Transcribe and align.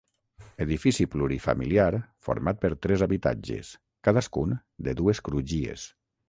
Edifici 0.63 1.03
plurifamiliar 1.15 1.97
format 2.27 2.63
per 2.63 2.71
tres 2.87 3.05
habitatges, 3.07 3.75
cadascun 4.09 4.57
de 4.89 4.97
dues 5.03 5.23
crugies. 5.29 5.87